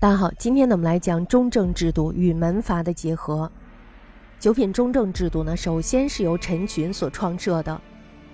[0.00, 3.50] 大家好，今天呢，我们来讲中正制度与门阀的结合。
[4.38, 7.80] 九品中正制度呢，首先是由陈群所创设的，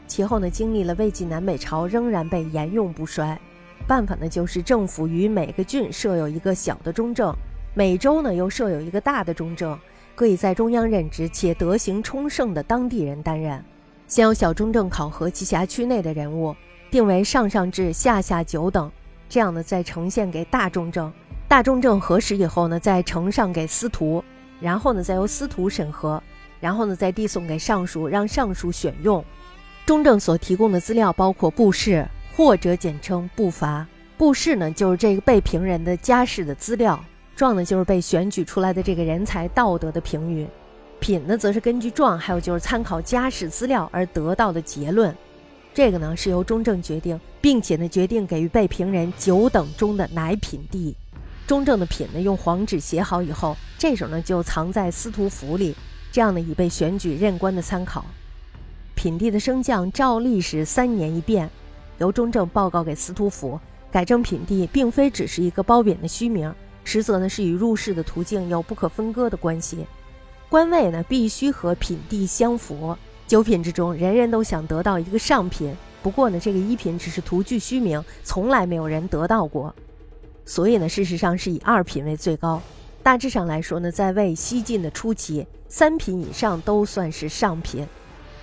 [0.07, 3.41] 其后呢，经历了魏晋南北朝，仍然被沿用不衰。
[3.87, 7.35] 办法呢，就是政府于每个郡设有一个小的中正，
[7.73, 9.79] 每州呢又设有一个大的中正，
[10.15, 13.65] 各以在中央任职且德行充盛的当地人担任。
[14.07, 16.55] 先由小中正考核其辖区内的人物，
[16.91, 18.93] 定为上上至下下九等，
[19.31, 21.11] 这样呢，再呈现给大中正。
[21.47, 24.25] 大中正核实以后呢，再呈上给司徒，
[24.61, 26.21] 然后呢，再由司徒审核，
[26.59, 29.25] 然后呢，再递送给尚书，让尚书选用。
[29.87, 33.87] 中正所提供的资料包括布事，或者简称布伐。
[34.17, 36.99] 布事呢，就是这个被评人的家世的资料；
[37.37, 40.47] 状呢，就是被选举出来的这个人才道德的评语；
[40.99, 45.15] 品呢，则是根据状，还有就是参考家世资料而得到的结论。
[45.75, 50.97] 这个呢，是由中正决定，并且呢，决定给予被评人九等中的乃品第。
[51.47, 55.77] 中正的品呢，用黄纸写好以后，这时候呢就藏在司徒府里，
[56.11, 58.05] 这样呢以被选举任官的参考。
[58.95, 61.51] 品第的升降照例是三年一变，
[61.99, 63.61] 由中正报告给司徒府，
[63.93, 66.51] 改正品第，并非只是一个褒贬的虚名，
[66.83, 69.85] 实则呢是与入仕的途径有不可分割的关系。
[70.49, 79.75] 官位呢必须和品第相符，九品之中人人都想得到一个上品，不过呢这个一品只是徒具虚名，从来没有人得到过。
[80.47, 82.61] 所以呢，事实上是以二品为最高。
[83.03, 87.87] 大致上来说呢，在魏西晋的初期，三品以上都算是上品。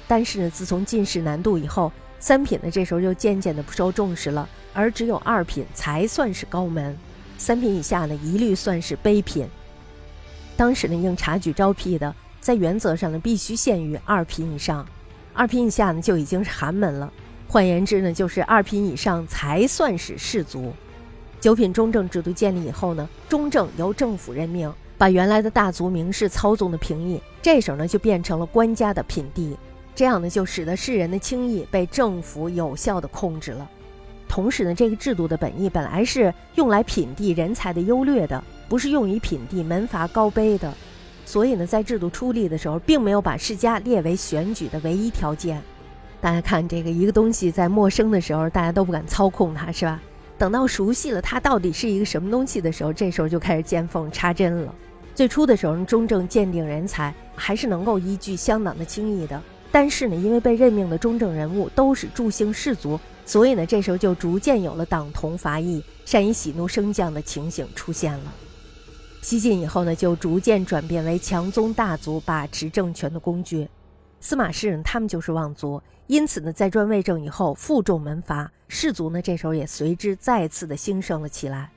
[0.07, 6.97] 但是呢，自从进士难度以后，三品呢这时候就渐渐的不受重视了，而只有二品才算是高门。
[7.37, 9.47] 三品以下呢，一律算是卑品。
[10.55, 14.85] 当时呢，应察举招聘的，在原则上呢，必须限于二品以上，
[15.33, 17.11] 二品以下呢，就已经是寒门了。
[17.47, 20.71] 换言之呢，就是二品以上才算是士族。
[21.41, 29.57] 九品中正制度建立以后呢，中正由政府任命，把原来的大族名士操纵的平邑，这时候呢就变成了官家的品地，
[29.95, 33.67] 这样呢就使得士人的轻易被政府有效的控制了。
[34.29, 40.71] 同时呢，这个制度的本意本来是用来品地人才的优劣的，不是用于品地门阀高卑的，
[41.25, 45.59] 所以呢，在制度出立的时候，并没有把世家列为选举的唯一条件。
[46.21, 49.99] 大家看这个一个东西在陌生的时候，大家都不敢操控它，是吧？
[50.41, 54.73] 等到熟悉了它到底是一个什么东西的时候，这时候就开始见缝插针了。
[55.13, 59.39] 最初的时候，中正鉴定人才还是能够依据相当的轻易的，
[59.71, 68.33] 但是呢，因为被任命的中正人物都是助兴士族，所以呢，这时候就逐渐有了党同伐异、善以喜怒升降的情形出现了。
[69.21, 73.67] 西晋以后呢，就逐渐转变为强宗大族把持政权的工具。
[74.21, 81.69] 司马氏人他们就是望族，因此呢，在专位政以后，负重门阀，士族呢这时候也随之再次的兴盛了起来。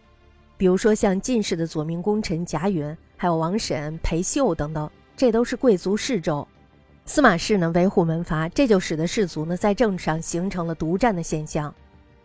[0.59, 6.47] 比如说像进士的左命功臣贾允，还有王审、裴秀等等，这都是贵族士胄。
[7.07, 11.75] 司马氏呢维护门阀，这就使得士族呢在政治上形成了独占的现象。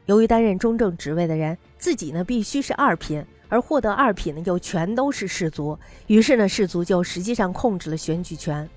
[0.05, 8.69] 由于担任中正职位的人自己呢必须是二品，而获得二品呢又全都是士族，于是呢士族就实际上控制了选举权。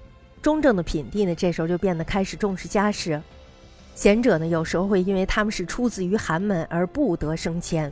[0.42, 3.22] 中正的品第呢，这时候就变得开始重视家世。
[3.94, 7.88] 贤者呢，有时候会因为他们是出自于寒门而不得升迁；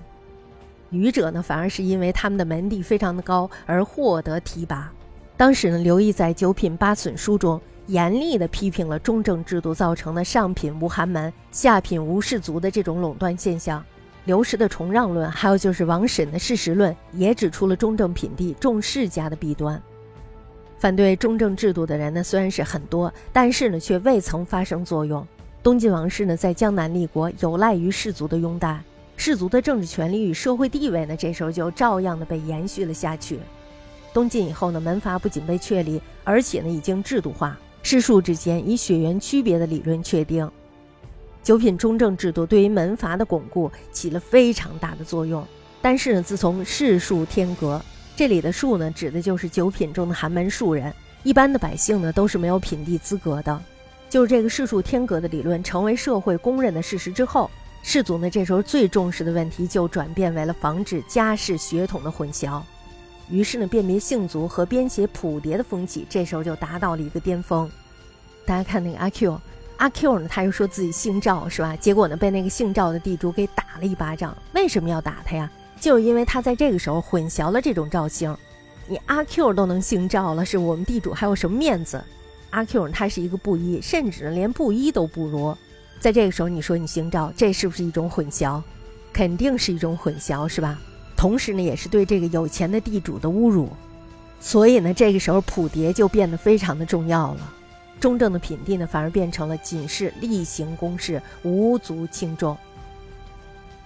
[0.90, 4.92] 愚者呢，反而是因为他们的门第非常的高而获得提拔。
[5.36, 13.84] 当时呢，刘毅在《九品八损书》中严厉地批评了中正制度造成的上品无寒门、下品无士族的这种垄断现象。
[14.24, 19.80] 刘氏的崇让论，还有就是王审的事实论，也指出了中正品第重世家的弊端。
[20.80, 25.24] 反对中正制度的人呢，虽然是很多，但是呢，却未曾发生作用。
[25.62, 28.82] 东晋王室呢，在江南立国，有赖于士族的拥戴，
[29.14, 33.38] 士族的政治权力与社会地位呢，这时候就照样的被延续了下去。
[34.14, 40.50] 东晋以后呢，门阀不仅被确立，而且呢，已经制度化，士庶之间以血缘区别的理论确定。
[41.42, 45.46] 九品中正制度对于门阀的巩固起了非常大的作用。
[45.82, 47.78] 但是呢，自从士庶天格。
[48.20, 50.92] 这里的庶呢，指的就是九品中的寒门庶人。
[51.22, 53.58] 一般的百姓呢，都是没有品第资格的。
[54.10, 57.50] 就是这个世庶天格的理论成为社会公认的事实之后，
[57.82, 62.60] 世族呢，这时候最重视的问题就转变为了防止家世血统的混淆。
[63.30, 67.70] 于是呢，辨别姓族和编写谱牒的风气，这时候就达到了一个巅峰。
[68.44, 69.40] 大家看那个阿 Q，
[69.78, 71.74] 阿 Q 呢，他又说自己姓赵，是吧？
[71.76, 74.36] 结果呢，被那个姓赵的地主给打了一巴掌。
[74.52, 75.50] 为什么要打他呀？
[75.80, 78.36] 就因为他在这个时候混淆了这种赵姓，
[78.86, 82.04] 你阿 Q 都能姓赵了，是我们地主还有什么面子？
[82.50, 85.56] 阿 Q 他是一个布衣，甚至连布衣都不如。
[85.98, 88.62] 在这个时候，你说你姓赵，这是不是一种混淆？
[89.12, 90.78] 肯定是一种混淆，是吧？
[91.16, 93.68] 同时呢，也是对这个有钱的地主的侮辱。
[94.38, 97.54] 所以呢，这个时候普牒就变得非常的重要了。
[98.00, 102.56] 中正的品地呢，反而变成了仅是例行公事，无足轻重。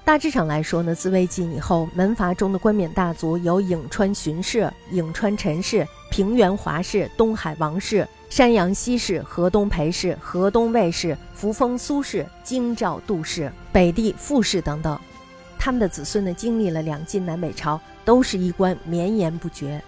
[0.04, 15.00] 大致上来说呢，自魏晋以后，门阀中的冠冕大族有颍川荀氏、颍川陈氏、平原华氏、东海王氏、山阳西氏、河东裴氏、河东魏氏、扶风苏氏、京兆杜氏、北地傅氏等等。
[15.58, 19.82] 他们的子孙呢，经历了两晋南北朝，都是衣冠绵延不绝。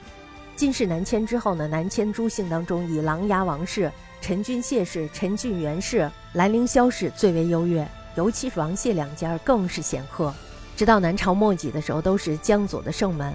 [0.56, 3.92] 晋室南迁之后呢，南迁诸姓当中，以琅琊王氏。
[4.22, 7.86] 陈君谢氏、陈俊元氏、兰陵萧氏最为优越，
[8.16, 10.34] 尤其是王谢两家更是显赫。
[10.76, 13.32] 直到南朝末几的时候，都是江左的圣门。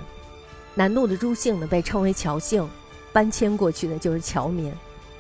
[0.76, 2.68] 南渡的诸姓呢，被称为侨姓，
[3.12, 4.74] 搬迁过去的就是侨民。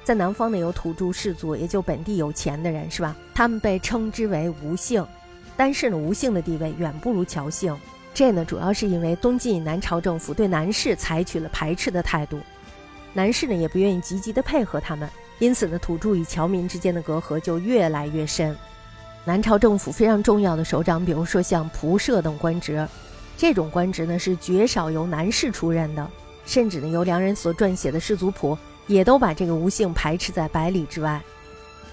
[0.03, 3.15] 在南方呢，有土著氏族，也就本地有钱的人，是吧？
[3.33, 5.05] 他们被称之为吴姓。
[5.55, 7.75] 但是呢，吴姓的地位远不如侨姓。
[8.13, 12.39] 这呢，主要是因为东晋南朝政府对南氏采取了排斥的态度，
[13.13, 15.09] 南氏呢也不愿意积极的配合他们。
[15.39, 18.55] 因此呢，土著与侨民之间的隔阂就越来越深。
[19.23, 22.87] 南朝政府非常重要的首长，比如说像仆射等官职，
[23.37, 26.07] 这种官职呢是绝少由男士出任的，
[26.43, 28.57] 甚至呢由良人所撰写的世族谱
[28.87, 31.21] 也都把这个吴姓排斥在百里之外。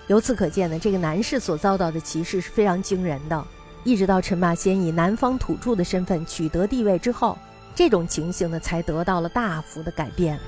[0.06, 3.44] 由此可见呢，这个男士所遭到的歧视是非常惊人的。
[3.84, 7.36] 一直到陈霸先以南方土著的身份取得地位之后，
[7.74, 10.38] 这种情形呢才得到了大幅的改变。